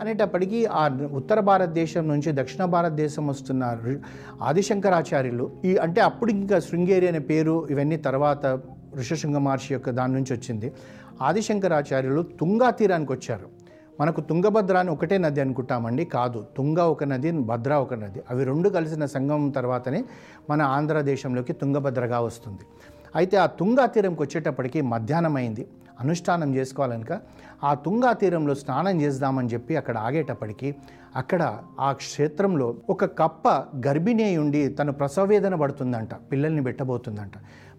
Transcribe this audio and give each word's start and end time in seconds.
అనేటప్పటికీ 0.00 0.64
ఆ 0.64 0.98
ఉత్తర 1.12 1.40
భారతదేశం 1.40 2.08
నుంచి 2.08 2.32
దక్షిణ 2.32 2.64
భారతదేశం 2.64 3.26
వస్తున్న 3.26 3.78
ఆదిశంకరాచార్యులు. 4.42 5.50
ఈ 5.64 5.76
అంటే 5.76 6.00
అప్పుడు 6.00 6.30
ఇంకా 6.30 6.58
శృంగేరి 6.58 7.08
అనే 7.08 7.18
పేరు 7.18 7.68
ఇవన్నీ 7.70 7.96
తర్వాత 7.96 8.46
ఋషశృంగ 8.96 9.36
మహర్షి 9.36 9.74
యొక్క 9.74 9.90
దాని 9.90 10.12
నుంచి 10.12 10.34
వచ్చింది. 10.34 10.72
ఆదిశంకరాచార్యులు 11.22 12.22
తుంగా 12.22 12.70
తీరానికి 12.70 13.12
వచ్చారు. 13.12 13.48
మనకు 14.00 14.20
తుంగభద్ర 14.20 14.76
అని 14.76 14.90
ఒకటే 14.90 15.18
నది 15.18 15.40
అనుకుంటామండి 15.40 16.04
కాదు. 16.04 16.44
తుంగ 16.56 16.78
ఒక 16.78 17.04
నది 17.04 17.32
భద్ర 17.32 17.74
ఒక 17.74 17.94
నది. 17.94 18.22
అవి 18.30 18.44
రెండు 18.44 18.68
కలిసిన 18.68 19.06
సంగమం 19.06 19.50
తర్వాతనే 19.50 20.04
మన 20.50 20.62
ఆంధ్రదేశంలోకి 20.62 21.52
తుంగభద్రగా 21.52 22.20
వస్తుంది. 22.20 22.58
అయితే 23.16 23.36
ఆ 23.36 23.46
తుంగా 23.46 23.86
తీరంకి 23.86 24.22
వచ్చేటప్పటికి 24.22 24.80
మధ్యాహ్నం 24.80 25.36
అయింది 25.36 25.66
అనుష్ఠానం 26.00 26.54
చేసుకోవాలనుక 26.54 27.20
ఆ 27.64 27.74
తుంగా 27.74 28.12
తీరంలో 28.12 28.54
స్నానం 28.54 29.00
చేద్దామని 29.00 29.48
చెప్పి 29.48 29.76
అక్కడ 29.76 29.98
ఆగేటప్పటికీ 29.98 30.74
అక్కడ 31.16 31.58
ఆ 31.80 31.92
క్షేత్రంలో 31.92 32.76
ఒక 32.90 33.04
కప్ప 33.04 33.48
గర్భిణీ 33.86 34.36
ఉండి 34.36 34.68
తను 34.68 34.92
ప్రసవేదన 34.92 35.54
పడుతుందంట 35.54 36.14
పిల్లల్ని 36.14 36.62
పెట్టబోతుందంట. 36.62 37.32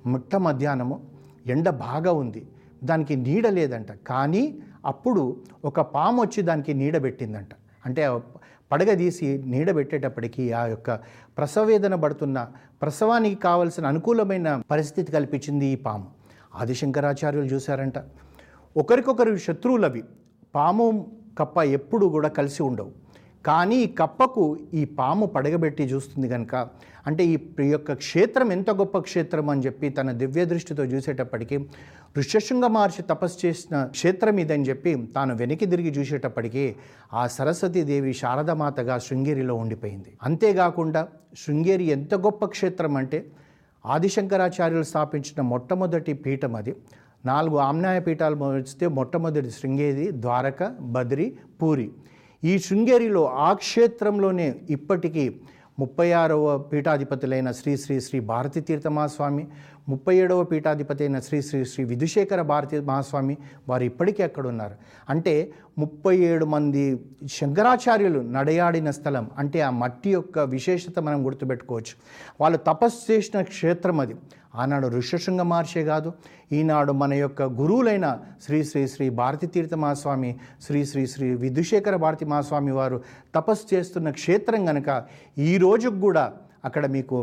ముట్ట 0.07 0.35
మధ్యాహ్నము 0.35 1.01
ఎండ 1.47 1.69
బాగా 1.69 2.11
ఉంది 2.11 2.47
దానికి 2.83 3.15
నీడ 3.15 3.47
లేదంట. 3.47 3.91
కానీ 3.91 4.59
అప్పుడు 4.85 5.37
ఒక 5.65 5.81
పాము 5.81 6.21
వచ్చి 6.21 6.43
దానికి 6.43 6.73
నీడ 6.73 7.03
పెట్టిందంట. 7.03 7.49
అంటే 7.85 8.19
పడగ 8.71 8.93
తీసి 8.93 9.43
నీడ 9.45 9.75
పెట్టేటప్పటికీ 9.75 10.51
ఆ 10.51 10.65
యొక్క 10.65 10.91
ప్రసవేదన 11.37 11.95
పడుతున్న 11.95 12.47
ప్రసవానికి 12.81 13.41
కావలసిన 13.41 13.85
అనుకూలమైన 13.85 14.61
పరిస్థితి 14.71 15.11
కల్పించింది 15.11 15.65
ఈ 15.65 15.75
పాము. 15.75 16.14
ఆదిశంకరాచార్యులు 16.55 17.45
చూశారంట. 17.45 17.97
ఒకరికొకరు 18.77 19.37
శత్రువులవి 19.37 20.03
పాము 20.55 21.11
కప్ప 21.39 21.57
ఎప్పుడు 21.57 22.05
కూడా 22.05 22.29
కలిసి 22.29 22.63
ఉండవు. 22.63 22.91
కానీ 23.45 23.75
ఈ 23.75 23.87
కప్పకు 23.87 24.57
ఈ 24.73 24.85
పాము 24.85 25.25
పడగబెట్టి 25.25 25.83
చూస్తుంది 25.83 26.29
కనుక 26.29 26.55
అంటే 27.07 27.25
ఈ 27.25 27.37
యొక్క 27.59 27.93
క్షేత్రం 27.93 28.51
ఎంత 28.51 28.69
గొప్ప 28.69 28.97
క్షేత్రం 28.97 29.49
అని 29.49 29.61
చెప్పి 29.61 29.89
తన 29.89 30.11
దివ్య 30.11 30.45
దృష్టితో 30.45 30.85
చూసేటప్పటికీ 30.85 31.57
ఋష్యశృంగ 32.17 32.65
మహర్షి 32.65 33.01
తపస్సు 33.01 33.47
చేసిన 33.47 33.85
క్షేత్రం 33.85 34.37
ఇదని 34.37 34.63
చెప్పి 34.63 35.07
తాను 35.15 35.35
వెనక్కి 35.35 35.65
తిరిగి 35.65 35.91
చూసేటప్పటికీ 35.91 36.75
ఆ 37.13 37.27
సరస్వతీదేవి 37.27 38.13
శారదమాతగా 38.13 38.97
శృంగేరిలో 38.97 39.55
ఉండిపోయింది. 39.55 40.17
అంతేకాకుండా 40.23 41.07
శృంగేరి 41.37 41.83
ఎంత 41.83 42.15
గొప్ప 42.15 42.45
క్షేత్రం 42.45 42.95
అంటే 42.97 43.25
ఆదిశంకరాచార్యులు 43.85 44.83
స్థాపించిన 44.83 45.41
మొట్టమొదటి 45.41 46.13
పీఠం 46.13 46.55
అది. 46.55 46.75
నాలుగు 47.25 47.55
ఆమ్నాయ 47.55 47.99
పీఠాలు 47.99 48.35
మోచితే 48.35 48.87
మొట్టమొదటి 48.87 49.51
శృంగేరి 49.51 50.11
ద్వారక 50.11 50.63
బద్రి 50.81 51.37
పూరి. 51.61 51.91
ఈ 52.43 52.57
శృంగేరిలో 52.59 53.29
ఆ 53.29 53.53
క్షేత్రంలోనే 53.53 54.55
ఇప్పటికీ 54.69 55.39
ముప్పై 55.79 56.11
ఆరవ 56.11 56.57
పీఠాధిపతులైన 56.57 57.51
శ్రీ 57.51 57.77
శ్రీ 57.77 57.99
శ్రీ 57.99 58.19
భారతీ 58.19 58.61
తీర్థ 58.61 58.87
మహాస్వామి 58.87 59.47
ముప్పై 59.89 60.15
ఏడవ 60.15 60.43
పీఠాధిపతి 60.43 61.03
అయిన 61.03 61.19
శ్రీ 61.19 61.41
శ్రీ 61.41 61.65
శ్రీ 61.65 61.83
విధుశేఖర 61.85 62.41
భారతీ 62.41 62.79
మహాస్వామి 62.79 63.37
వారు 63.69 63.83
ఇప్పటికీ 63.83 64.23
అక్కడ 64.23 64.47
ఉన్నారు 64.47 64.75
అంటే 65.09 65.51
ముప్పై 65.77 66.17
ఏడు 66.17 66.45
మంది 66.45 66.99
శంకరాచార్యులు 67.31 68.19
నడయాడిన 68.19 68.91
స్థలం 68.91 69.31
అంటే 69.37 69.61
ఆ 69.61 69.69
మట్టి 69.69 70.11
యొక్క 70.11 70.39
విశేషత 70.39 70.99
మనం 70.99 71.25
గుర్తుపెట్టుకోవచ్చు. 71.25 71.93
వాళ్ళు 72.41 72.57
తపస్సు 72.57 73.11
చేసిన 73.11 73.41
క్షేత్రం 73.41 73.99
అది. 73.99 74.15
ఆనాడు 74.57 74.87
ఋషశృంగ 74.95 75.43
మహర్షే 75.49 75.83
కాదు 75.83 76.09
ఈనాడు 76.51 76.93
మన 76.93 77.13
యొక్క 77.15 77.43
గురువులైన 77.59 78.07
శ్రీ 78.41 78.59
శ్రీ 78.63 78.81
శ్రీ 78.87 79.05
భారతీ 79.19 79.47
తీర్థ 79.47 79.75
మహాస్వామి 79.75 80.31
శ్రీ 80.65 80.81
శ్రీ 80.85 81.03
శ్రీ 81.13 81.29
విధుశేఖర 81.43 81.97
భారతి 81.97 82.25
మహాస్వామి 82.25 82.73
వారు 82.73 82.97
తపస్సు 83.35 83.65
చేస్తున్న 83.73 84.09
క్షేత్రం 84.19 84.63
కనుక 84.65 84.89
ఈ 85.45 85.53
రోజుకు 85.57 85.99
కూడా 85.99 86.25
అక్కడ 86.65 86.85
మీకు 86.91 87.17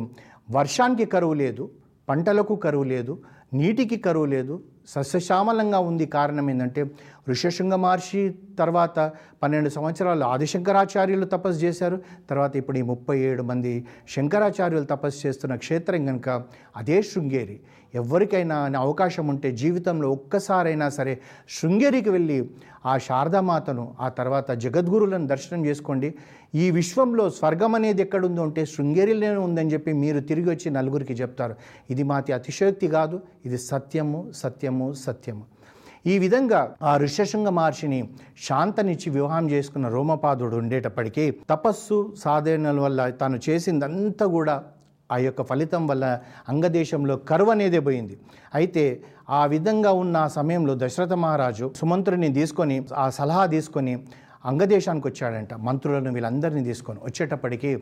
వర్షానికి 0.49 1.07
కరువు 1.13 1.37
లేదు 1.37 1.65
పంటలకు 2.09 2.55
కరువు 2.63 2.87
లేదు 2.87 3.13
నీటికి 3.55 3.97
కరువు 4.05 4.29
లేదు 4.29 4.55
సస్యశ్యామలంగా 4.93 5.79
ఉంది 5.89 6.07
కారణం 6.15 6.47
ఏంటంటే 6.51 6.83
ఋషశృంగ 7.29 7.75
మహర్షి 7.75 8.35
తర్వాత 8.59 9.13
పన్నెండు 9.43 9.69
సంవత్సరాలు 9.69 10.25
ఆదిశంకరాచార్యులు 10.25 11.25
తపస్సు 11.25 11.65
చేశారు. 11.65 12.03
తర్వాత 12.31 12.57
ఇప్పుడు 12.57 12.79
ఈ 12.79 12.83
ముప్పై 12.83 13.19
ఏడు 13.19 13.43
మంది 13.43 13.85
శంకరాచార్యులు 14.09 14.85
తపస్సు 14.85 15.27
చేస్తున్న 15.27 15.55
క్షేత్రం 15.57 16.07
కనుక 16.07 16.43
అదే 16.77 17.03
శృంగేరి. 17.03 17.61
ఎవరికైనా 17.95 18.57
అనే 18.57 18.79
అవకాశం 18.79 19.27
ఉంటే 19.27 19.53
జీవితంలో 19.53 20.11
ఒక్కసారైనా 20.11 20.89
సరే 20.89 21.21
శృంగేరికి 21.49 22.11
వెళ్ళి 22.11 22.51
ఆ 22.87 22.99
శారదామాతను 22.99 23.95
ఆ 24.01 24.09
తర్వాత 24.09 24.51
జగద్గురులను 24.51 25.27
దర్శనం 25.27 25.67
చేసుకోండి. 25.67 26.15
ఈ 26.55 26.71
విశ్వంలో 26.71 27.31
స్వర్గం 27.31 27.75
అనేది 27.75 28.03
ఎక్కడుందో 28.03 28.43
అంటే 28.43 28.67
శృంగేరిలోనే 28.67 29.37
ఉందని 29.37 29.73
చెప్పి 29.73 29.93
మీరు 29.93 30.21
తిరిగి 30.21 30.51
వచ్చి 30.51 30.71
నలుగురికి 30.71 31.13
చెప్తారు. 31.13 31.55
ఇది 31.91 32.03
మాతి 32.03 32.33
అతిశయోక్తి 32.33 32.89
కాదు. 32.89 33.21
ఇది 33.47 33.59
సత్యము 33.59 34.33
సత్యము 34.35 34.93
సత్యము. 34.93 35.52
ఈ 36.05 36.19
విధంగా 36.19 36.61
ఆ 36.83 36.93
ఋష్యశృంగ 36.97 37.49
మహర్షిని 37.49 37.99
శాంతనిచ్చి 38.47 39.11
వివాహం 39.11 39.51
చేసుకున్న 39.51 39.89
రోమపాదుడు 39.89 40.57
ఉండేటప్పటికీ 40.57 41.25
తపస్సు 41.51 42.15
సాధనల 42.23 42.81
వల్ల 42.81 43.09
తాను 43.11 43.39
చేసిందంతా 43.49 44.27
కూడా 44.27 44.63
ఆ 45.11 45.17
యొక్క 45.19 45.43
ఫలితం 45.43 45.87
వల్ల 45.87 46.05
అంగదేశంలో 46.49 47.17
కరువు 47.17 47.51
అనేది 47.51 47.81
పోయింది. 47.81 48.15
అయితే 48.55 48.85
ఆ 49.31 49.47
విధంగా 49.47 49.93
ఉన్న 49.93 50.17
ఆ 50.17 50.29
సమయంలో 50.29 50.75
దశరథ 50.75 51.13
మహారాజు 51.13 51.73
సుమంత్రుని 51.81 52.33
తీసుకొని 52.33 52.77
ఆ 52.95 53.11
సలహా 53.11 53.47
తీసుకొని 53.47 53.95
అంగదేశానికి 54.45 55.07
వచ్చాడంట 55.09 55.55
మంత్రులను 55.55 56.13
వీళ్ళందరినీ 56.13 56.65
తీసుకొని 56.65 57.01
వచ్చేటప్పటికీ 57.05 57.73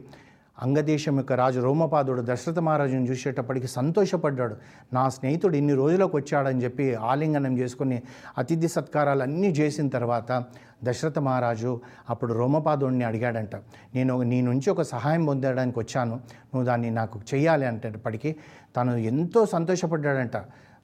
అంగదేశం 0.62 1.16
యొక్క 1.16 1.32
రాజు 1.32 1.60
రోమపాదుడు 1.60 2.22
దశరథ 2.25 2.59
మహారాజును 2.59 3.04
చూసేటప్పటికి 3.04 3.66
సంతోషపడ్డాడు. 3.66 4.56
నా 4.93 5.09
స్నేహితుడు 5.09 5.56
ఇన్ని 5.56 5.75
రోజులకు 5.75 6.16
వచ్చాడని 6.16 6.62
చెప్పి 6.65 6.94
ఆలింగనం 6.94 7.59
చేసుకుని 7.59 8.03
అతిథి 8.38 8.69
సత్కారాలు 8.69 9.22
అన్నీ 9.22 9.48
చేసిన 9.48 9.88
తర్వాత 9.88 10.44
దశరథ 10.84 11.19
మహారాజు 11.19 11.81
అప్పుడు 12.10 12.32
రోమపాదుడిని 12.32 13.04
అడిగాడంట. 13.04 13.56
నేను 13.94 14.22
నీ 14.22 14.43
నుంచి 14.43 14.71
ఒక 14.71 14.82
సహాయం 14.82 15.26
పొందడానికి 15.26 15.78
వచ్చాను. 15.78 16.15
నువ్వు 16.15 16.65
దాన్ని 16.65 16.91
నాకు 16.91 17.21
చెయ్యాలి 17.34 17.66
అంటేటప్పటికీ 17.66 18.37
తను 18.77 18.97
ఎంతో 18.97 19.47
సంతోషపడ్డాడంట. 19.47 20.37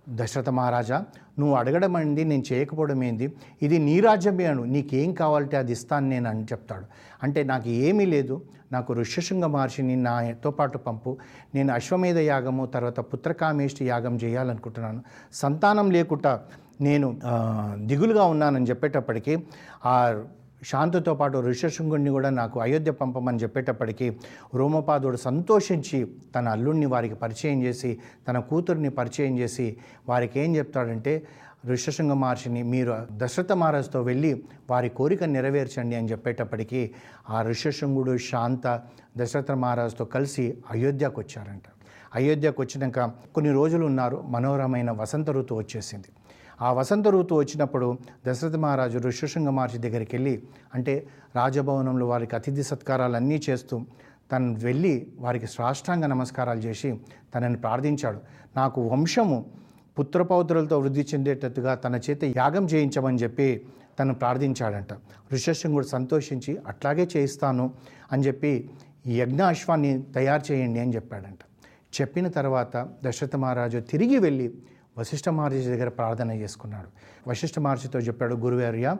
దశరథ 0.09 0.49
మహారాజా 0.49 1.05
నువ్వు 1.39 1.55
అడగడం 1.57 1.99
ఏంది 1.99 2.25
నేను 2.25 2.45
చేయకపోవడం 2.53 3.05
ఏంది? 3.05 3.27
ఇది 3.63 3.79
నీ 3.79 4.01
రాజ్యమే 4.01 4.45
అను 4.45 4.65
నీకేం 4.65 5.13
కావాలంటే 5.13 5.57
అది 5.57 5.73
ఇస్తాను 5.73 6.09
నేను 6.09 6.29
అని 6.29 6.45
చెప్తాడు. 6.45 6.87
అంటే 7.23 7.43
నాకు 7.45 7.69
ఏమీ 7.69 8.07
లేదు 8.07 8.37
నాకు 8.73 8.93
ఋష్యశృంగ 8.93 9.47
మహర్షిని 9.47 9.97
నాతో 9.97 10.51
పాటు 10.51 10.79
పంపు 10.79 11.11
నేను 11.55 11.73
అశ్వమేధ 11.73 12.19
యాగము 12.19 12.67
తర్వాత 12.67 13.01
పుత్రకామేష్టి 13.01 13.85
యాగం 13.87 14.17
చేయాలనుకుంటున్నాను. 14.17 15.03
సంతానం 15.33 15.91
లేకుండా 15.91 16.41
నేను 16.81 17.09
దిగులుగా 17.77 18.25
ఉన్నానని 18.25 18.67
చెప్పేటప్పటికీ 18.67 19.37
ఆ 19.87 19.95
శాంతతో 20.71 21.15
పాటు 21.15 21.39
ఋషశృంగుణ్ణి 21.39 22.11
కూడా 22.11 22.31
నాకు 22.31 22.61
అయోధ్య 22.61 22.91
పంపమని 22.91 23.39
చెప్పేటప్పటికీ 23.39 24.07
రోమపాదుడు 24.55 25.17
సంతోషించి 25.17 25.99
తన 26.35 26.49
అల్లుడిని 26.49 26.87
వారికి 26.87 27.15
పరిచయం 27.15 27.63
చేసి 27.63 27.99
తన 28.29 28.39
కూతుర్ని 28.39 28.91
పరిచయం 28.91 29.39
చేసి 29.39 29.77
వారికి 30.09 30.41
ఏం 30.41 30.57
చెప్తాడంటే 30.57 31.15
ఋషశృంగ 31.69 32.13
మహర్షిని 32.13 32.63
మీరు 32.63 32.93
దశరథ 33.13 33.53
మహారాజుతో 33.53 34.01
వెళ్ళి 34.03 34.31
వారి 34.71 34.89
కోరిక 34.89 35.25
నెరవేర్చండి 35.25 35.97
అని 35.97 36.09
చెప్పేటప్పటికీ 36.11 36.91
ఆ 37.31 37.43
ఋషశృంగుడు 37.43 38.19
శాంత 38.19 38.67
దశరథ 39.17 39.53
మహారాజుతో 39.53 40.05
కలిసి 40.05 40.45
అయోధ్యకు 40.71 41.21
వచ్చారంట. 41.21 41.63
అయోధ్యకు 42.15 42.63
వచ్చినాక 42.63 43.01
కొన్ని 43.35 43.53
రోజులు 43.53 43.85
ఉన్నారు 43.87 44.23
మనోహరమైన 44.27 44.91
వసంత 44.91 45.31
ఋతువు 45.31 45.59
వచ్చేసింది. 45.59 46.11
ఆ 46.63 46.73
వసంత 46.73 47.09
ఋతువు 47.09 47.39
వచ్చినప్పుడు 47.39 47.99
దశరథ 48.27 48.57
మహారాజు 48.57 48.99
ఋష్యశృంగ 48.99 49.49
మహర్షి 49.49 49.79
దగ్గరికి 49.79 50.17
వెళ్ళి 50.17 50.43
అంటే 50.75 51.07
రాజభవనంలో 51.37 52.09
వారికి 52.09 52.37
అతిథి 52.37 52.63
సత్కారాలు 52.63 53.17
అన్నీ 53.17 53.43
చేస్తూ 53.51 53.81
తను 54.33 54.59
వెళ్ళి 54.59 55.07
వారికి 55.19 55.47
సాష్టాంగ 55.47 56.07
నమస్కారాలు 56.07 56.59
చేసి 56.59 57.01
తనని 57.35 57.57
ప్రార్థించాడు. 57.57 58.21
నాకు 58.57 58.89
వంశము 58.89 59.47
పుత్రపౌత్రులతో 59.99 60.79
వృద్ధి 60.79 61.07
చెందేటట్టుగా 61.15 61.75
తన 61.75 62.01
చేత 62.11 62.25
యాగం 62.25 62.67
చేయించమని 62.67 63.19
చెప్పి 63.19 63.67
తను 63.99 64.15
ప్రార్థించాడంట. 64.15 64.93
ఋషశృంగుడు 65.33 65.87
సంతోషించి 65.87 66.59
అట్లాగే 66.67 67.09
చేయిస్తాను 67.17 67.75
అని 68.13 68.23
చెప్పి 68.23 68.71
ఈ 69.07 69.21
యజ్ఞ 69.21 69.43
అశ్వాన్ని 69.43 70.03
తయారు 70.03 70.53
చేయండి 70.53 70.81
అని 70.81 70.95
చెప్పాడంట. 70.95 71.39
చెప్పిన 72.01 72.29
తర్వాత 72.29 72.89
దశరథ 73.05 73.37
మహారాజు 73.37 73.79
తిరిగి 73.79 74.19
వెళ్ళి 74.19 74.55
వశిష్ఠ 74.99 75.29
మహర్షి 75.29 75.59
దగ్గర 75.59 75.89
ప్రార్థన 75.89 76.31
చేసుకున్నాడు. 76.33 76.89
వశిష్ఠ 77.31 77.59
మహర్షితో 77.59 77.99
చెప్పాడు 77.99 78.35
గురువర్య 78.35 78.97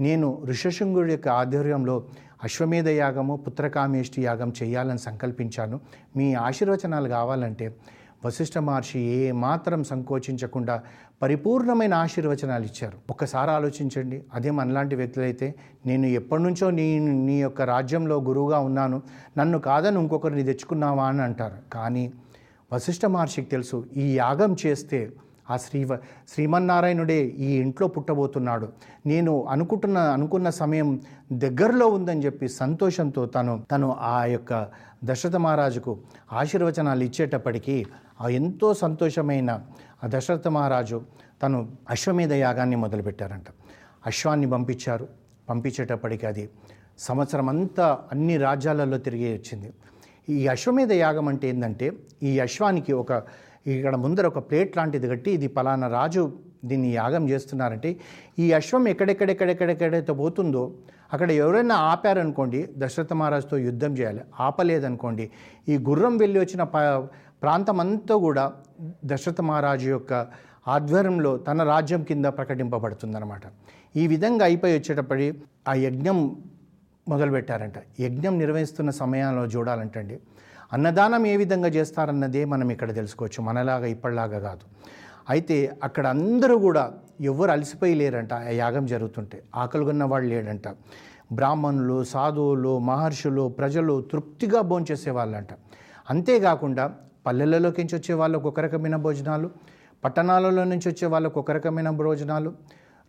నేను 0.00 0.42
ఋషశృంగుడి 0.46 1.12
యొక్క 1.12 1.28
ఆధ్వర్యంలో 1.28 2.04
అశ్వమేధ 2.44 2.88
యాగము 2.88 3.36
పుత్రకామేష్టి 3.36 4.22
యాగం 4.22 4.52
చేయాలని 4.62 4.98
సంకల్పించాను. 4.98 5.80
మీ 6.16 6.34
ఆశీర్వచనాలు 6.34 7.08
కావాలంటే 7.08 7.74
వశిష్ఠ 8.24 8.58
మహర్షి 8.58 9.00
ఏ 9.00 9.32
మాత్రం 9.32 9.84
సంకోచించకుండా 9.84 10.82
పరిపూర్ణమైన 11.22 11.94
ఆశీర్వచనాలు 11.94 12.64
ఇచ్చారు. 12.64 12.98
ఒక్కసారి 13.10 13.50
ఆలోచించండి. 13.50 14.24
అదే 14.34 14.50
మనలాంటి 14.50 14.96
వ్యక్తులైతే 14.96 15.54
నేను 15.86 16.06
ఎప్పటి 16.06 16.42
నుంచో 16.42 16.70
నీ 16.70 16.98
నీ 16.98 17.40
యొక్క 17.40 17.62
రాజ్యంలో 17.62 18.20
గురువుగా 18.20 18.58
ఉన్నాను. 18.58 19.02
నన్ను 19.38 19.58
కాదని 19.58 20.00
ఇంకొకరిని 20.00 20.42
తెచ్చుకున్నావా? 20.42 21.06
అని 21.06 21.22
అంటారు. 21.22 21.70
కానీ 21.72 22.12
వశిష్ఠ 22.72 23.06
మహర్షికి 23.06 23.50
తెలుసు 23.50 23.86
ఈ 23.96 24.16
యాగం 24.16 24.56
చేస్తే 24.66 25.12
ఆ 25.50 25.56
శ్రీ 25.56 25.86
శ్రీమన్నారాయణుడే 26.28 27.24
ఈ 27.24 27.56
ఇంట్లో 27.56 27.88
పుట్టబోతున్నాడు. 27.88 28.68
నేను 29.06 29.44
అనుకుంటున్న 29.44 29.98
అనుకున్న 29.98 30.50
సమయం 30.50 31.00
దగ్గరలో 31.32 31.86
ఉందని 31.86 32.24
చెప్పి 32.24 32.48
సంతోషంతో 32.48 33.26
తను 33.26 33.64
తను 33.70 33.96
ఆ 34.00 34.24
యొక్క 34.24 34.68
దశరథ 35.04 35.36
మహారాజుకు 35.36 35.98
ఆశీర్వచనాలు 36.32 37.04
ఇచ్చేటప్పటికీ 37.04 37.86
ఆ 38.20 38.28
ఎంతో 38.28 38.74
సంతోషమైన 38.74 39.50
ఆ 40.04 40.06
దశరథ 40.06 40.48
మహారాజు 40.48 41.02
తను 41.42 41.72
అశ్వమేధ 41.90 42.32
యాగాన్ని 42.32 42.76
మొదలుపెట్టారంట. 42.76 43.44
అశ్వాన్ని 44.06 44.50
పంపించారు. 44.50 45.08
పంపించేటప్పటికి 45.50 46.26
అది 46.26 46.50
సంవత్సరం 46.98 47.48
అంతా 47.48 47.98
అన్ని 48.12 48.36
రాజ్యాలలో 48.36 48.98
తిరిగి 48.98 49.32
వచ్చింది. 49.32 49.72
ఈ 50.28 50.46
అశ్వమేధ 50.46 50.92
యాగం 50.92 51.28
అంటే 51.28 51.48
ఏంటంటే 51.48 51.92
ఈ 52.22 52.38
అశ్వానికి 52.38 52.92
ఒక 52.92 53.12
ఇక్కడ 53.74 53.94
ముందర 54.04 54.26
ఒక 54.32 54.40
ప్లేట్ 54.48 54.76
లాంటిది 54.78 55.08
కట్టి 55.12 55.30
ఇది 55.38 55.48
పలానా 55.56 55.88
రాజు 55.98 56.22
దీన్ని 56.64 56.90
యాగం 56.98 57.24
చేస్తున్నారంటే 57.30 57.90
ఈ 58.42 58.46
అశ్వం 58.58 58.84
ఎక్కడెక్కడెక్కడెక్కడెక్కడైతే 58.92 60.12
పోతుందో 60.22 60.62
అక్కడ 61.12 61.28
ఎవరైనా 61.42 61.76
ఆపారనుకోండి 61.92 62.60
దశరథ 62.82 63.12
మహారాజుతో 63.12 63.56
యుద్ధం 63.68 63.92
చేయాలి 63.98 64.22
ఆపలేదనుకోండి 64.46 65.24
ఈ 65.68 65.76
గుర్రం 65.88 66.14
వెళ్ళి 66.16 66.38
వచ్చిన 66.40 66.62
ప 66.74 66.78
ప్రాంతం 67.42 67.78
అంతా 67.80 68.14
కూడా 68.26 68.44
దశరథ 69.10 69.40
మహారాజు 69.40 69.86
యొక్క 69.88 70.12
ఆధ్వర్యంలో 70.74 71.30
తన 71.38 71.62
రాజ్యం 71.72 72.02
కింద 72.02 72.26
ప్రకటింపబడుతుందన్నమాట. 72.38 73.44
ఈ 73.96 74.04
విధంగా 74.06 74.44
అయిపోయి 74.44 74.74
వచ్చేటప్పటి 74.78 75.26
ఆ 75.70 75.74
యజ్ఞం 75.84 76.18
మొదలుపెట్టారంట. 77.06 77.78
యజ్ఞం 78.00 78.34
నిర్వహిస్తున్న 78.38 78.90
సమయంలో 79.02 79.44
చూడాలంటండి. 79.54 80.16
అన్నదానం 80.72 81.22
ఏ 81.26 81.34
విధంగా 81.36 81.68
చేస్తారన్నదే 81.68 82.42
మనం 82.44 82.68
ఇక్కడ 82.70 82.90
తెలుసుకోవచ్చు. 82.94 83.38
మనలాగా 83.42 83.86
ఇప్పటిలాగా 83.86 84.38
కాదు. 84.38 84.64
అయితే 85.28 85.56
అక్కడ 85.82 86.04
అందరూ 86.06 86.58
కూడా 86.58 86.84
ఎవరు 87.20 87.50
అలసిపోయి 87.50 87.94
లేరంట 87.94 88.32
ఆ 88.32 88.52
యాగం 88.62 88.84
జరుగుతుంటే. 88.86 89.38
ఆకలిగొన్న 89.62 90.04
వాళ్ళు 90.04 90.28
లేడంట 90.34 90.68
బ్రాహ్మణులు 91.32 91.96
సాధువులు 92.04 92.78
మహర్షులు 92.90 93.48
ప్రజలు 93.48 93.94
తృప్తిగా 94.12 94.60
భోంచేసే 94.60 95.10
వాళ్ళంట 95.10 95.52
అంతేకాకుండా 96.10 96.84
పల్లెలలోకి 97.26 97.80
నుంచి 97.82 97.96
వచ్చే 97.96 98.14
వాళ్ళకు 98.14 98.46
ఒక 98.48 98.60
రకమైన 98.60 98.96
భోజనాలు 99.06 99.48
పట్టణాలలో 100.04 100.64
నుంచి 100.64 100.86
వచ్చే 100.88 101.06
వాళ్ళకు 101.06 101.40
ఒక 101.40 101.50
రకమైన 101.50 101.90
భోజనాలు 102.00 102.50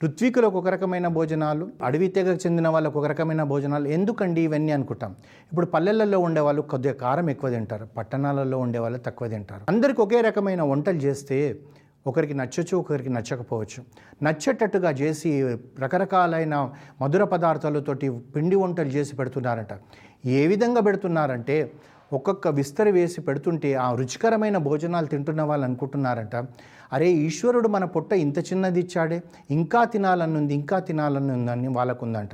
ఋత్వికులకు 0.04 0.58
ఒక 0.58 0.68
రకమైన 0.68 1.08
భోజనాలు 1.08 1.70
అడవి 1.84 2.08
తెగకు 2.08 2.40
చెందిన 2.46 2.68
వాళ్ళకు 2.68 3.00
ఒక 3.00 3.06
రకమైన 3.06 3.44
భోజనాలు. 3.44 3.88
ఎందుకండి 3.88 4.42
ఇవన్నీ 4.42 4.72
అనుకుంటాం? 4.72 5.16
ఇప్పుడు 5.52 5.66
పల్లెలలో 5.66 6.20
ఉండే 6.20 6.42
వాళ్ళు 6.42 6.62
కొద్దిగా 6.62 6.94
కారం 6.94 7.30
ఎక్కువ 7.30 7.50
తింటారు 7.50 7.86
పట్టణాలలో 7.98 8.60
ఉండే 8.60 8.80
వాళ్ళు 8.80 9.00
తక్కువ 9.00 9.28
తింటారు. 9.28 9.62
అందరికి 9.70 10.02
ఒకే 10.02 10.22
రకమైన 10.22 10.62
వంటలు 10.62 10.98
చేస్తే 10.98 11.60
ఒకరికి 12.08 12.34
నచ్చచ్చు 12.34 12.78
ఒకరికి 12.78 13.10
నచ్చకపోవచ్చు. 13.10 13.84
నచ్చేటట్టుగా 14.24 14.92
చేసి 14.92 15.58
రకరకాలైన 15.80 16.70
మధుర 17.02 17.24
పదార్థాలతోటి 17.24 18.10
పిండి 18.10 18.56
వంటలు 18.56 18.88
చేసి 18.88 19.16
పెడుతున్నారంట. 19.16 19.74
ఏ 20.26 20.48
విధంగా 20.48 20.82
పెడుతున్నారంటే 20.82 21.72
ఒక్కొక్క 22.14 22.48
విస్తరి 22.48 22.92
వేసి 22.92 23.22
పెడుతుంటే 23.22 23.74
ఆ 23.74 23.96
రుచికరమైన 23.96 24.58
భోజనాలు 24.58 25.06
తింటున్న 25.06 25.42
వాళ్ళు 25.42 25.66
అనుకుంటున్నారంట. 25.66 26.36
అరే 26.94 27.12
ఈశ్వరుడు 27.12 27.68
మన 27.68 27.86
పొట్ట 27.86 28.14
ఇంత 28.14 28.40
చిన్నది 28.40 28.80
ఇచ్చాడే 28.80 29.22
ఇంకా 29.52 29.84
తినాలనుంది 29.86 30.54
ఇంకా 30.54 30.80
తినాలనుందని 30.80 31.68
వాళ్ళకు 31.68 32.06
ఉందంట 32.06 32.30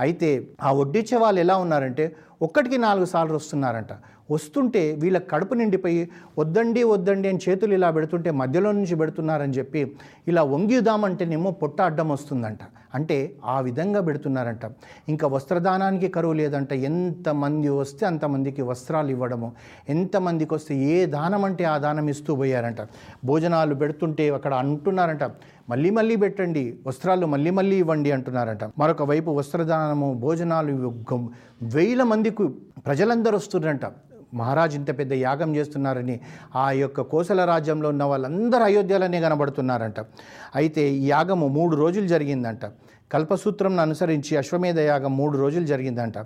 అయితే 0.00 0.48
ఆ 0.62 0.72
వడ్డించే 0.72 1.18
వాళ్ళు 1.18 1.40
ఎలా 1.40 1.56
ఉన్నారంటే 1.56 2.16
ఒక్కటికి 2.42 2.78
నాలుగు 2.78 3.04
సార్లు 3.04 3.34
వస్తున్నారంట. 3.34 3.92
వస్తుంటే 4.30 4.94
వీళ్ళ 4.94 5.18
కడుపు 5.18 5.54
నిండిపోయి 5.54 6.08
వద్దండి 6.38 6.82
వద్దండి 6.82 7.28
అని 7.28 7.38
చేతులు 7.48 7.74
ఇలా 7.74 7.90
పెడుతుంటే 7.90 8.30
మధ్యలో 8.30 8.72
నుంచి 8.72 8.94
పెడుతున్నారని 8.94 9.52
చెప్పి 9.52 9.96
ఇలా 10.28 10.42
వంగిదామంటేనేమో 10.42 11.50
పొట్ట 11.50 11.82
అడ్డం 11.82 12.08
వస్తుందంట. 12.08 12.58
అంటే 12.94 13.34
ఆ 13.44 13.60
విధంగా 13.60 14.00
పెడుతున్నారంట. 14.00 14.60
ఇంకా 15.08 15.28
వస్త్రదానానికి 15.28 16.08
కరువు 16.08 16.32
లేదంట. 16.32 16.72
ఎంతమంది 16.72 17.68
వస్తే 17.68 18.06
అంతమందికి 18.06 18.62
వస్త్రాలు 18.62 19.10
ఇవ్వడము. 19.10 19.52
ఎంతమందికి 19.88 20.54
వస్తే 20.54 20.74
ఏ 20.76 21.06
దానం 21.06 21.44
అంటే 21.44 21.64
ఆ 21.64 21.78
దానం 21.78 22.08
ఇస్తూ 22.08 22.36
పోయారంట. 22.36 22.76
భోజనాలు 23.24 23.74
పెడుతుంటే 23.94 24.24
అక్కడ 24.34 24.54
అంటున్నారంట 24.54 25.24
మళ్ళీ 25.70 25.90
మళ్ళీ 25.90 26.16
పెట్టండి 26.16 26.62
వస్త్రాలు 26.86 27.26
మళ్ళీ 27.26 27.50
మళ్ళీ 27.50 27.76
ఇవ్వండి 27.76 28.10
అంటున్నారంట. 28.12 28.64
మరొక 28.78 29.02
వైపు 29.02 29.30
వస్త్రదానము 29.30 30.14
భోజనాలు 30.14 30.72
వేల 31.76 32.02
మందికి 32.02 32.46
ప్రజలందరూ 32.86 33.36
వస్తున్నారంట. 33.36 33.86
మహారాజు 34.34 34.76
ఇంత 34.76 34.98
పెద్ద 34.98 35.12
యాగం 35.12 35.56
చేస్తున్నారని 35.56 36.20
ఆ 36.56 36.70
యొక్క 36.70 37.00
కోసల 37.00 37.44
రాజ్యంలో 37.44 37.88
ఉన్న 37.88 38.04
వాళ్ళందరూ 38.04 38.64
అయోధ్యలోనే 38.64 39.20
కనబడుతున్నారంట. 39.20 40.00
అయితే 40.54 40.82
ఈ 40.90 41.06
యాగము 41.08 41.48
మూడు 41.48 41.76
రోజులు 41.76 42.08
జరిగిందంట. 42.14 42.64
కల్పసూత్రంను 43.12 43.82
అనుసరించి 43.82 44.36
అశ్వమేధ 44.36 44.78
యాగం 44.78 45.16
మూడు 45.16 45.38
రోజులు 45.38 45.66
జరిగిందంట. 45.66 46.18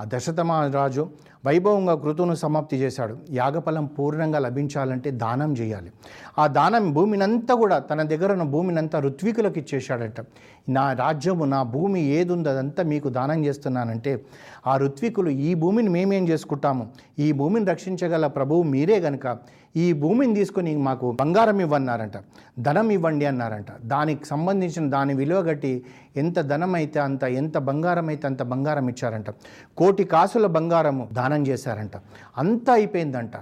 ఆ 0.00 0.04
దశతమ 0.04 0.48
మహారాజు 0.52 1.10
వైభవంగా 1.46 1.94
కృతువును 1.94 2.34
సమాప్తి 2.34 2.76
చేశాడు. 2.76 3.18
యాగఫలం 3.30 3.86
పూర్ణంగా 3.86 4.38
లభించాలంటే 4.38 5.10
దానం 5.10 5.52
చేయాలి. 5.52 5.92
ఆ 6.38 6.46
దానం 6.46 6.92
భూమినంతా 6.92 7.54
కూడా 7.54 7.78
తన 7.78 8.02
దగ్గర 8.02 8.32
ఉన్న 8.32 8.42
భూమినంతా 8.42 8.98
ఋత్వికులకు 8.98 9.58
ఇచ్చేశాడట. 9.58 10.24
నా 10.68 10.92
రాజ్యము 10.92 11.44
నా 11.44 11.62
భూమి 11.62 12.00
ఏది 12.00 12.32
ఉందో 12.32 12.50
అదంతా 12.50 12.82
మీకు 12.82 13.08
దానం 13.08 13.44
చేస్తున్నానంటే 13.44 14.24
ఆ 14.66 14.76
ఋత్వికులు 14.76 15.30
ఈ 15.30 15.54
భూమిని 15.54 15.88
మేమేం 15.88 16.28
చేసుకుంటాము? 16.28 16.88
ఈ 17.18 17.32
భూమిని 17.32 17.66
రక్షించగల 17.66 18.26
ప్రభువు 18.26 18.62
మీరే 18.62 18.98
గనుక 18.98 19.38
ఈ 19.76 19.92
భూమిని 19.92 20.34
తీసుకొని 20.34 20.76
మాకు 20.76 21.16
బంగారం 21.20 21.60
ఇవ్వన్నారంట. 21.60 22.12
ధనం 22.60 22.90
ఇవ్వండి 22.90 23.26
అన్నారంట. 23.26 23.66
దానికి 23.84 24.26
సంబంధించిన 24.26 24.90
దాని 24.90 25.14
విలువ 25.14 25.38
గట్టి 25.38 25.84
ఎంత 26.16 26.40
ధనం 26.40 26.74
అయితే 26.74 27.00
అంత 27.00 27.24
ఎంత 27.24 27.58
బంగారం 27.58 28.08
అయితే 28.08 28.26
అంత 28.26 28.42
బంగారం 28.42 28.88
ఇచ్చారంట. 28.88 29.30
కోటి 29.76 30.04
కాసుల 30.04 30.46
బంగారము 30.46 31.08
దానం 31.12 31.27
చేశారంట. 31.36 31.96
అంతా 32.36 32.72
అయిపోయిందంట. 32.72 33.36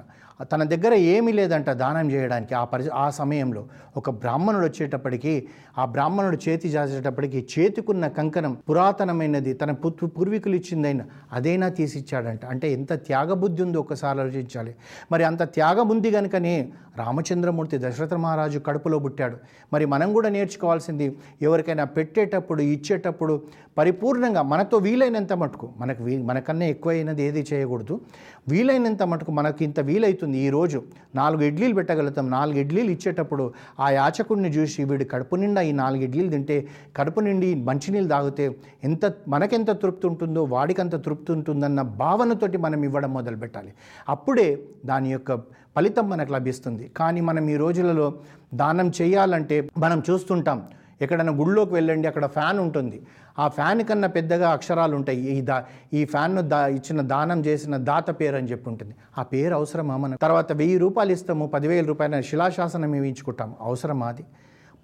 తన 0.44 0.62
దగ్గర 0.62 0.94
ఏమీ 0.94 1.32
లేదంట 1.32 1.70
దానం 1.70 2.10
చేయడానికి. 2.10 2.54
ఆ 2.54 2.64
పరి 2.64 2.88
ఆ 2.94 3.10
సమయంలో 3.10 3.68
ఒక 3.96 4.10
బ్రాహ్మణుడు 4.10 4.64
వచ్చేటప్పటికి 4.64 5.46
ఆ 5.78 5.84
బ్రాహ్మణుడు 5.84 6.38
చేతి 6.48 6.68
జాసేటప్పటికి 6.68 7.46
చేతికున్న 7.58 8.08
కంకణం 8.08 8.56
పురాతనమైనది 8.70 9.52
తన 9.54 9.70
పుత్రు 9.70 10.08
పూర్వీకులు 10.08 10.54
ఇచ్చిందైనా 10.54 11.04
అదైనా 11.32 11.68
తీసిచ్చాడంట. 11.68 12.44
అంటే 12.44 12.72
ఎంత 12.72 12.92
త్యాగబుద్ధి 12.92 13.62
ఉందో 13.62 13.80
ఒకసారి 13.80 14.20
ఆలోచించాలి. 14.20 14.74
మరి 15.12 15.24
అంత 15.24 15.42
త్యాగం 15.42 15.88
ఉంది 15.88 16.10
కనుకనే 16.10 16.72
రామచంద్రమూర్తి 16.96 17.78
దశరథ 17.78 18.14
మహారాజు 18.14 18.58
కడుపులో 18.58 18.98
పుట్టాడు. 18.98 19.36
మరి 19.72 19.84
మనం 19.84 20.12
కూడా 20.12 20.28
నేర్చుకోవాల్సింది 20.28 21.16
ఎవరికైనా 21.42 21.84
పెట్టేటప్పుడు 21.84 22.62
ఇచ్చేటప్పుడు 22.62 23.42
పరిపూర్ణంగా 23.78 24.42
మనతో 24.42 24.76
వీలైనంత 24.78 25.32
మటుకు 25.32 25.72
మనకు 25.76 26.04
వీ 26.04 26.16
మనకన్నా 26.22 26.66
ఎక్కువైనది 26.66 27.22
ఏది 27.22 27.46
చేయకూడదు. 27.52 28.00
వీలైనంత 28.48 29.02
మటుకు 29.02 29.30
మనకి 29.30 29.64
ఇంత 29.64 29.80
వీలైతుంది. 29.80 30.25
ఈరోజు 30.34 30.82
నాలుగు 31.14 31.42
ఇడ్లీలు 31.42 31.74
పెట్టగలుగుతాం. 31.74 32.30
నాలుగు 32.30 32.58
ఇడ్లీలు 32.58 32.90
ఇచ్చేటప్పుడు 32.90 33.52
ఆ 33.80 33.90
యాచకుడిని 33.90 34.48
చూసి 34.48 34.84
వీడి 34.84 35.04
కడుపు 35.04 35.36
నిండా 35.36 35.62
ఈ 35.62 35.72
నాలుగు 35.72 36.02
ఇడ్లీలు 36.02 36.30
తింటే 36.30 36.68
కడుపు 36.96 37.20
నిండి 37.20 37.54
మంచినీళ్ళు 37.54 38.08
తాగితే 38.08 38.56
ఎంత 38.84 39.12
మనకెంత 39.28 39.70
తృప్తి 39.70 40.06
ఉంటుందో 40.06 40.44
వాడికంత 40.44 41.04
తృప్తి 41.04 41.32
ఉంటుందన్న 41.32 41.82
భావనతోటి 41.82 42.58
మనం 42.58 42.84
ఇవ్వడం 42.84 43.12
మొదలు 43.14 43.36
పెట్టాలి. 43.36 43.72
అప్పుడే 44.08 44.58
దాని 44.86 45.12
యొక్క 45.12 45.34
ఫలితం 45.76 46.08
మనకు 46.08 46.32
లభిస్తుంది. 46.32 46.90
కానీ 46.96 47.20
మనం 47.20 47.50
ఈ 47.50 47.56
రోజులలో 47.56 48.14
దానం 48.54 48.92
చేయాలంటే 49.02 49.68
మనం 49.78 50.02
చూస్తుంటాం 50.10 50.68
ఎక్కడైనా 51.00 51.32
గుళ్ళోకి 51.32 51.74
వెళ్ళండి 51.74 52.08
అక్కడ 52.08 52.26
ఫ్యాన్ 52.26 52.58
ఉంటుంది. 52.58 53.02
ఆ 53.38 53.48
ఫ్యాన్ 53.48 53.82
కన్నా 53.82 54.08
పెద్దగా 54.08 54.50
అక్షరాలు 54.50 54.96
ఉంటాయి. 54.96 55.18
ఈ 55.18 55.40
దా 55.40 55.64
ఈ 55.92 56.04
ఫ్యాన్ను 56.04 56.42
దా 56.42 56.66
ఇచ్చిన 56.66 57.00
దానం 57.00 57.40
చేసిన 57.40 57.76
దాత 57.76 58.20
పేరు 58.20 58.36
అని 58.36 58.50
చెప్పి 58.50 58.70
ఉంటుంది. 58.70 58.94
ఆ 59.18 59.22
పేరు 59.22 59.54
అవసరమా? 59.54 59.96
మనం 59.96 60.16
తర్వాత 60.16 60.52
వెయ్యి 60.52 60.78
రూపాయలు 60.78 61.12
ఇస్తాము 61.12 61.46
పదివేల 61.46 61.86
రూపాయల 61.86 62.20
శిలాశాసనం 62.20 62.90
వేయించుకుంటాం 62.90 63.54
అవసరమా 63.60 64.06
అది? 64.06 64.24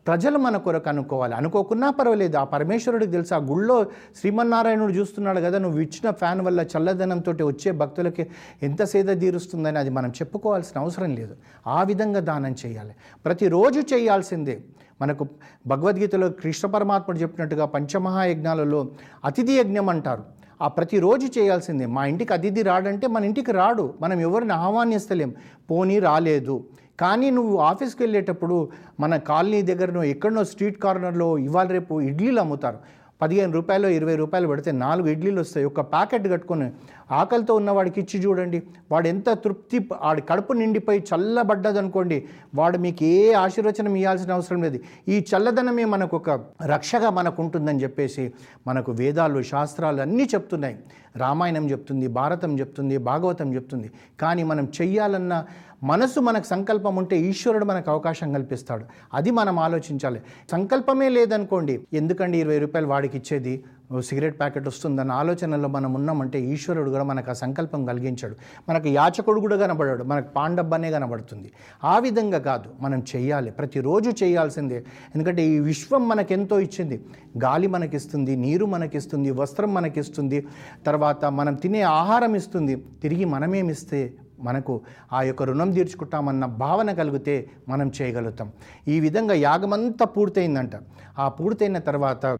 ప్రజలు 0.07 0.39
మన 0.39 0.57
కొరకు 0.57 0.89
అనుకోవాలి. 0.89 1.35
అనుకోకున్నా 1.35 1.91
పర్వాలేదు. 1.91 2.37
ఆ 2.37 2.45
పరమేశ్వరుడికి 2.45 3.13
తెలుసు 3.13 3.35
ఆ 3.35 3.39
గుళ్ళో 3.39 3.87
శ్రీమన్నారాయణుడు 4.17 4.93
చూస్తున్నాడు 4.93 5.41
కదా 5.41 5.59
నువ్వు 5.59 5.81
ఇచ్చిన 5.81 6.11
ఫ్యాన్ 6.11 6.41
వల్ల 6.41 6.61
చల్లదనంతో 6.61 7.47
వచ్చే 7.47 7.73
భక్తులకి 7.73 8.27
ఎంత 8.63 8.83
సేద 8.83 9.21
తీరుస్తుందని 9.21 9.79
అది 9.79 9.91
మనం 9.91 10.09
చెప్పుకోవాల్సిన 10.09 10.81
అవసరం 10.81 11.15
లేదు. 11.15 11.37
ఆ 11.67 11.83
విధంగా 11.83 12.21
దానం 12.21 12.57
చేయాలి. 12.67 12.91
ప్రతిరోజు 13.25 13.81
చేయాల్సిందే. 13.81 14.61
మనకు 15.01 15.27
భగవద్గీతలో 15.67 16.31
కృష్ణ 16.31 16.69
పరమాత్ముడు 16.69 17.19
చెప్పినట్టుగా 17.19 17.65
పంచమహాయజ్ఞాలలో 17.65 18.87
అతిథి 19.25 19.53
యజ్ఞం 19.53 19.89
అంటారు. 19.89 20.23
ఆ 20.63 20.69
ప్రతిరోజు 20.69 21.41
చేయాల్సిందే. 21.41 21.87
మా 21.87 22.07
ఇంటికి 22.07 22.33
అతిథి 22.33 22.63
రాడంటే 22.63 23.07
మన 23.07 23.25
ఇంటికి 23.25 23.53
రాడు. 23.53 23.95
మనం 24.01 24.21
ఎవరిని 24.21 24.53
ఆహ్వానిస్తలేం. 24.53 25.35
పోనీ 25.71 25.99
రాలేదు. 25.99 26.65
కానీ 27.01 27.31
నువ్వు 27.31 27.59
ఆఫీస్కి 27.59 28.03
వెళ్ళేటప్పుడు 28.03 28.69
మన 29.01 29.17
కాలనీ 29.17 29.63
దగ్గరనో 29.63 30.05
ఎక్కడనో 30.05 30.45
స్ట్రీట్ 30.45 30.79
కార్నర్లో 30.79 31.39
ఇవాళ 31.39 31.67
రేపు 31.67 32.01
ఇడ్లీలు 32.01 32.41
అమ్ముతారు. 32.41 32.79
పదిహేను 33.23 33.53
రూపాయలు 33.53 33.89
ఇరవై 33.89 34.17
రూపాయలు 34.17 34.49
పెడితే 34.49 34.73
నాలుగు 34.73 35.09
ఇడ్లీలు 35.09 35.41
వస్తాయి. 35.41 35.67
ఒక 35.67 35.81
ప్యాకెట్ 35.81 36.29
కట్టుకొని 36.29 36.73
ఆకలితో 37.13 37.55
ఉన్నవాడికి 37.55 38.01
ఇచ్చి 38.01 38.21
చూడండి. 38.21 38.63
వాడు 38.93 39.09
ఎంత 39.09 39.31
తృప్తి 39.31 39.79
వాడి 39.79 40.23
కడుపు 40.23 40.53
నిండిపోయి 40.53 41.05
చల్లబడ్డదనుకోండి 41.11 42.25
వాడు 42.55 42.79
మీకు 42.79 43.05
ఏ 43.05 43.33
ఆశీర్వచనం 43.33 43.97
ఇవ్వాల్సిన 43.97 44.33
అవసరం 44.33 44.63
లేదు. 44.63 44.81
ఈ 45.09 45.27
చల్లదనమే 45.31 45.85
మనకు 45.85 46.17
ఒక 46.17 46.31
రక్షగా 46.67 47.11
మనకు 47.11 47.43
ఉంటుందని 47.43 47.83
చెప్పేసి 47.83 48.33
మనకు 48.67 48.93
వేదాలు 48.93 49.43
శాస్త్రాలు 49.43 50.01
అన్నీ 50.01 50.25
చెప్తున్నాయి. 50.35 50.77
రామాయణం 51.17 51.71
చెప్తుంది 51.71 52.07
భారతం 52.07 52.59
చెప్తుంది 52.59 52.99
భాగవతం 52.99 53.55
చెప్తుంది. 53.55 53.91
కానీ 54.21 54.43
మనం 54.43 54.65
చెయ్యాలన్న 54.81 55.45
మనసు 55.85 56.21
మనకు 56.21 56.45
సంకల్పం 56.45 56.97
ఉంటే 56.97 57.17
ఈశ్వరుడు 57.21 57.65
మనకు 57.65 57.91
అవకాశం 57.91 58.33
కల్పిస్తాడు. 58.33 58.85
అది 59.15 59.31
మనం 59.31 59.59
ఆలోచించాలి. 59.59 60.21
సంకల్పమే 60.53 61.09
లేదనుకోండి 61.09 61.81
ఎందుకండి 61.93 62.39
ఇరవై 62.39 62.59
రూపాయలు 62.59 62.89
వాడికి 62.89 63.17
ఇచ్చేది? 63.19 63.65
సిగరెట్ 64.01 64.39
ప్యాకెట్ 64.39 64.67
వస్తుందన్న 64.67 65.13
ఆలోచనలో 65.13 65.69
మనం 65.69 65.95
ఉన్నామంటే 65.95 66.41
ఈశ్వరుడు 66.41 66.91
కూడా 66.91 67.05
మనకు 67.05 67.31
ఆ 67.31 67.33
సంకల్పం 67.33 67.85
కలిగించాడు. 67.85 68.37
మనకు 68.69 68.89
యాచకుడు 68.89 69.41
కూడా 69.41 69.57
కనబడాడు. 69.57 70.05
మనకు 70.05 70.29
పాండబ్బనే 70.29 70.91
కనబడుతుంది. 70.91 71.53
ఆ 71.85 71.99
విధంగా 71.99 72.39
కాదు 72.39 72.71
మనం 72.81 73.03
చేయాలి. 73.17 73.51
ప్రతిరోజు 73.51 74.11
చేయాల్సిందే. 74.11 74.85
ఎందుకంటే 75.15 75.47
ఈ 75.47 75.59
విశ్వం 75.59 76.09
మనకెంతో 76.09 76.61
ఇచ్చింది. 76.61 77.05
గాలి 77.45 77.67
మనకిస్తుంది 77.67 78.37
నీరు 78.37 78.67
మనకిస్తుంది 78.67 79.31
వస్త్రం 79.31 79.75
మనకిస్తుంది. 79.75 80.47
తర్వాత 80.87 81.25
మనం 81.25 81.55
తినే 81.55 81.83
ఆహారం 81.83 82.35
ఇస్తుంది. 82.35 82.77
తిరిగి 83.03 83.25
మనమేమిస్తే 83.25 84.15
మనకు 84.41 84.81
ఆ 85.13 85.23
యొక్క 85.23 85.43
రుణం 85.43 85.73
తీర్చుకుంటామన్న 85.73 86.45
భావన 86.45 86.93
కలిగితే 86.93 87.51
మనం 87.69 87.93
చేయగలుగుతాం. 88.03 88.53
ఈ 88.89 89.01
విధంగా 89.01 89.35
యాగమంతా 89.35 90.05
పూర్తయిందంట. 90.05 90.71
ఆ 91.19 91.29
పూర్తయిన 91.29 91.79
తర్వాత 91.79 92.39